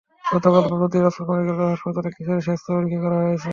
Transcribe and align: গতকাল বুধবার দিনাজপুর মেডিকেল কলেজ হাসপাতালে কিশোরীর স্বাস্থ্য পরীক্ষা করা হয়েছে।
গতকাল 0.23 0.63
বুধবার 0.63 0.89
দিনাজপুর 0.93 1.25
মেডিকেল 1.29 1.55
কলেজ 1.57 1.71
হাসপাতালে 1.73 2.09
কিশোরীর 2.15 2.45
স্বাস্থ্য 2.45 2.69
পরীক্ষা 2.75 2.99
করা 3.03 3.17
হয়েছে। 3.21 3.49